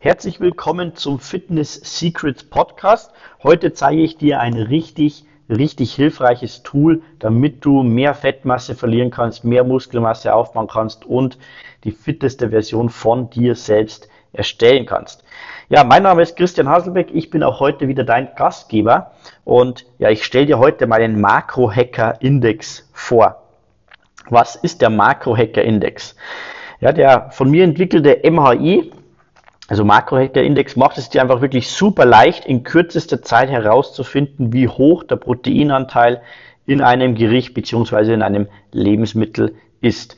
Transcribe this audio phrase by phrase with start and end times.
[0.00, 3.10] Herzlich willkommen zum Fitness Secrets Podcast.
[3.42, 9.42] Heute zeige ich dir ein richtig, richtig hilfreiches Tool, damit du mehr Fettmasse verlieren kannst,
[9.42, 11.36] mehr Muskelmasse aufbauen kannst und
[11.82, 15.24] die fitteste Version von dir selbst erstellen kannst.
[15.68, 17.08] Ja, mein Name ist Christian Haselbeck.
[17.12, 19.10] Ich bin auch heute wieder dein Gastgeber
[19.42, 23.42] und ja, ich stelle dir heute meinen Makro-Hacker Index vor.
[24.30, 26.14] Was ist der Makro-Hacker Index?
[26.78, 28.92] Ja, der von mir entwickelte MHI
[29.68, 35.04] also Makrohacker-Index macht es dir einfach wirklich super leicht, in kürzester Zeit herauszufinden, wie hoch
[35.04, 36.22] der Proteinanteil
[36.66, 40.16] in einem Gericht beziehungsweise in einem Lebensmittel ist.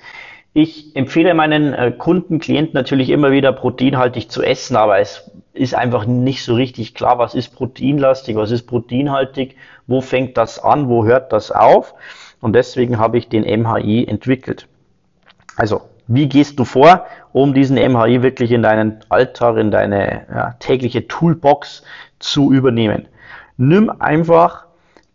[0.53, 5.75] Ich empfehle meinen äh, Kunden, Klienten natürlich immer wieder proteinhaltig zu essen, aber es ist
[5.75, 9.57] einfach nicht so richtig klar, was ist proteinlastig, was ist proteinhaltig,
[9.87, 11.95] wo fängt das an, wo hört das auf.
[12.41, 14.67] Und deswegen habe ich den MHI entwickelt.
[15.57, 20.55] Also wie gehst du vor, um diesen MHI wirklich in deinen Alltag, in deine ja,
[20.59, 21.85] tägliche Toolbox
[22.19, 23.07] zu übernehmen?
[23.57, 24.67] Nimm einfach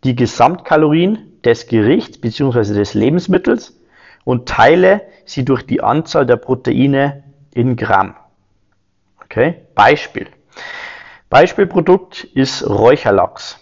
[0.04, 2.72] die Gesamtkalorien des Gerichts bzw.
[2.72, 3.78] des Lebensmittels
[4.24, 8.14] und teile sie durch die Anzahl der Proteine in Gramm.
[9.22, 9.56] Okay?
[9.74, 10.28] Beispiel.
[11.28, 13.58] Beispielprodukt ist Räucherlachs.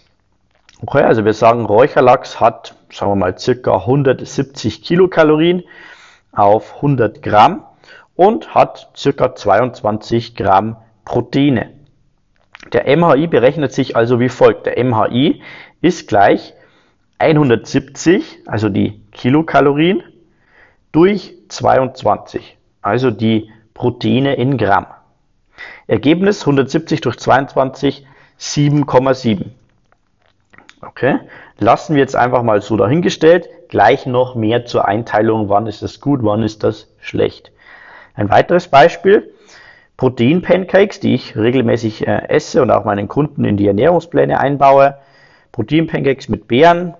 [0.81, 5.63] Okay, also wir sagen, Räucherlachs hat, sagen wir mal, circa 170 Kilokalorien
[6.35, 7.63] auf 100 Gramm
[8.15, 11.71] und hat circa 22 Gramm Proteine.
[12.73, 14.65] Der MHI berechnet sich also wie folgt.
[14.65, 15.41] Der MHI
[15.81, 16.53] ist gleich
[17.19, 20.03] 170, also die Kilokalorien,
[20.91, 24.87] durch 22, also die Proteine in Gramm.
[25.87, 28.05] Ergebnis 170 durch 22,
[28.39, 29.45] 7,7.
[30.81, 31.19] Okay,
[31.59, 33.47] lassen wir jetzt einfach mal so dahingestellt.
[33.69, 37.51] Gleich noch mehr zur Einteilung, wann ist das gut, wann ist das schlecht.
[38.13, 39.31] Ein weiteres Beispiel,
[39.97, 44.97] Protein-Pancakes, die ich regelmäßig äh, esse und auch meinen Kunden in die Ernährungspläne einbaue.
[45.53, 46.95] Protein-Pancakes mit Beeren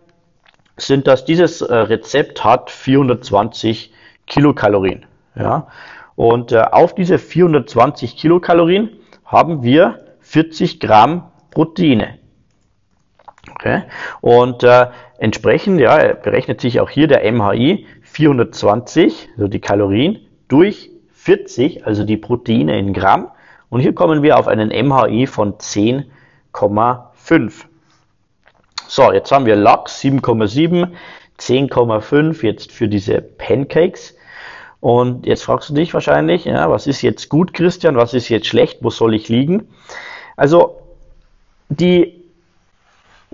[0.77, 1.25] sind das.
[1.25, 3.93] Dieses äh, Rezept hat 420
[4.27, 5.05] Kilokalorien.
[5.35, 5.67] Ja?
[6.15, 8.91] Und äh, auf diese 420 Kilokalorien
[9.25, 12.17] haben wir 40 Gramm Proteine.
[13.65, 13.83] Okay?
[14.21, 14.87] Und äh,
[15.17, 22.03] entsprechend ja, berechnet sich auch hier der MHI 420, also die Kalorien, durch 40, also
[22.03, 23.29] die Proteine in Gramm.
[23.69, 27.53] Und hier kommen wir auf einen MHI von 10,5.
[28.87, 30.89] So, jetzt haben wir Lachs 7,7,
[31.39, 34.15] 10,5 jetzt für diese Pancakes.
[34.79, 38.45] Und jetzt fragst du dich wahrscheinlich, ja, was ist jetzt gut, Christian, was ist jetzt
[38.45, 39.69] schlecht, wo soll ich liegen?
[40.37, 40.81] Also
[41.69, 42.24] die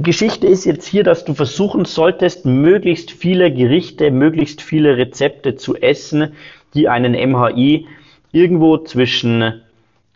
[0.03, 5.75] Geschichte ist jetzt hier, dass du versuchen solltest, möglichst viele Gerichte, möglichst viele Rezepte zu
[5.75, 6.33] essen,
[6.73, 7.87] die einen MHI
[8.31, 9.61] irgendwo zwischen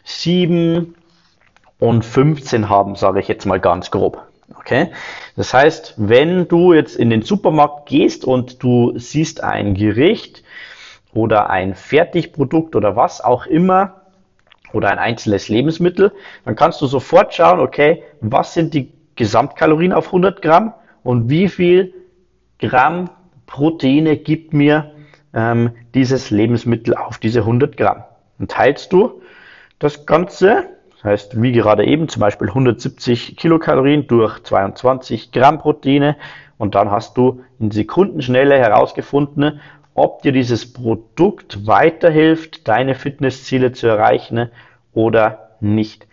[0.04, 0.96] 7
[1.80, 4.22] und 15 haben, sage ich jetzt mal ganz grob.
[4.58, 4.92] Okay?
[5.36, 10.44] Das heißt, wenn du jetzt in den Supermarkt gehst und du siehst ein Gericht
[11.14, 14.02] oder ein Fertigprodukt oder was auch immer
[14.74, 16.12] oder ein einzelnes Lebensmittel,
[16.46, 21.50] dann kannst du sofort schauen, okay, was sind die Gesamtkalorien auf 100 Gramm und wie
[21.50, 21.94] viel
[22.60, 23.10] Gramm
[23.46, 24.92] Proteine gibt mir
[25.34, 28.04] ähm, dieses Lebensmittel auf diese 100 Gramm.
[28.40, 29.22] Dann teilst du
[29.80, 36.16] das Ganze, das heißt wie gerade eben zum Beispiel 170 Kilokalorien durch 22 Gramm Proteine
[36.58, 39.60] und dann hast du in Sekundenschnelle herausgefunden,
[39.94, 44.50] ob dir dieses Produkt weiterhilft, deine Fitnessziele zu erreichen
[44.94, 46.08] oder nicht.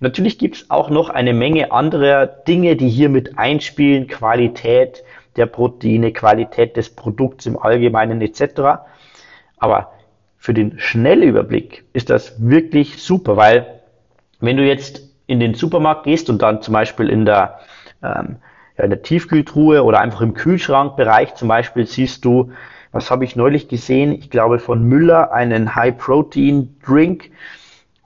[0.00, 5.02] Natürlich gibt es auch noch eine Menge anderer Dinge, die hier mit einspielen, Qualität
[5.36, 8.82] der Proteine, Qualität des Produkts im Allgemeinen etc.
[9.58, 9.92] Aber
[10.36, 13.80] für den Schnellüberblick ist das wirklich super, weil
[14.40, 17.60] wenn du jetzt in den Supermarkt gehst und dann zum Beispiel in der,
[18.02, 18.36] ähm,
[18.76, 22.52] ja, in der Tiefkühltruhe oder einfach im Kühlschrankbereich zum Beispiel siehst du,
[22.92, 24.12] was habe ich neulich gesehen?
[24.12, 27.30] Ich glaube von Müller einen High-Protein-Drink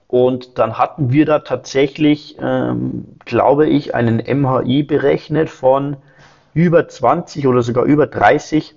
[0.08, 5.98] und dann hatten wir da tatsächlich, ähm, glaube ich, einen MHI berechnet von
[6.54, 8.74] über 20 oder sogar über 30,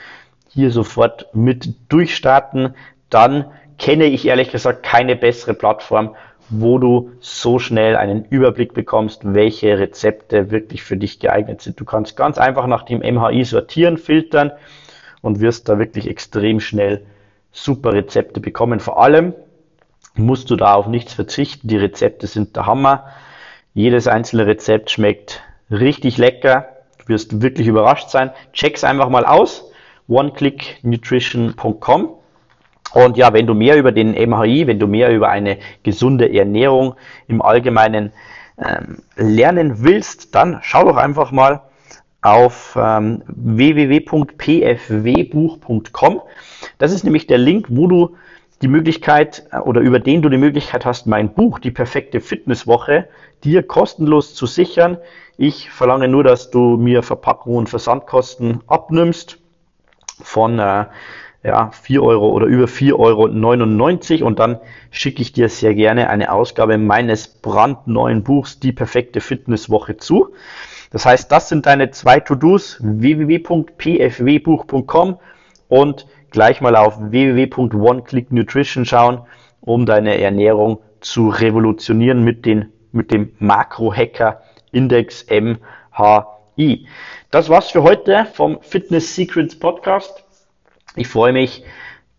[0.49, 2.75] hier sofort mit durchstarten,
[3.11, 3.47] dann
[3.79, 6.15] kenne ich ehrlich gesagt keine bessere Plattform,
[6.51, 11.79] wo du so schnell einen Überblick bekommst, welche Rezepte wirklich für dich geeignet sind.
[11.79, 14.53] Du kannst ganz einfach nach dem MHI sortieren, filtern
[15.21, 17.05] und wirst da wirklich extrem schnell
[17.53, 18.81] super Rezepte bekommen.
[18.81, 19.35] Vor allem
[20.15, 21.69] musst du da auf nichts verzichten.
[21.69, 23.05] Die Rezepte sind der Hammer.
[23.79, 25.41] Jedes einzelne Rezept schmeckt
[25.71, 26.67] richtig lecker.
[26.99, 28.33] Du wirst wirklich überrascht sein.
[28.53, 29.71] Check's einfach mal aus.
[30.09, 32.09] oneclicknutrition.com
[32.93, 36.97] und ja, wenn du mehr über den MHI, wenn du mehr über eine gesunde Ernährung
[37.29, 38.13] im Allgemeinen
[38.59, 41.63] ähm, lernen willst, dann schau doch einfach mal
[42.21, 46.23] auf ähm, www.pfwbuch.com.
[46.79, 48.17] Das ist nämlich der Link, wo du
[48.63, 53.09] die Möglichkeit äh, oder über den du die Möglichkeit hast, mein Buch, die perfekte Fitnesswoche,
[53.45, 54.99] dir kostenlos zu sichern.
[55.37, 59.39] Ich verlange nur, dass du mir Verpackung und Versandkosten abnimmst
[60.21, 60.87] von äh,
[61.45, 64.59] ja, 4 Euro oder über 4,99 Euro und dann
[64.91, 70.35] schicke ich dir sehr gerne eine Ausgabe meines brandneuen Buchs Die perfekte Fitnesswoche zu.
[70.91, 75.19] Das heißt, das sind deine zwei To-Dos www.pfwbuch.com
[75.69, 79.21] und gleich mal auf www.oneclicknutrition schauen,
[79.61, 84.43] um deine Ernährung zu revolutionieren mit, den, mit dem Makro-Hacker
[84.73, 86.87] Index MHI.
[87.31, 90.25] Das war's für heute vom Fitness Secrets Podcast.
[90.97, 91.65] Ich freue mich,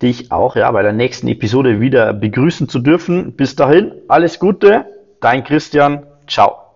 [0.02, 3.34] dich auch ja, bei der nächsten Episode wieder begrüßen zu dürfen.
[3.34, 4.86] Bis dahin, alles Gute,
[5.20, 6.69] dein Christian, ciao.